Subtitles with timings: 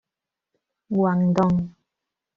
[0.95, 1.55] Guangdong.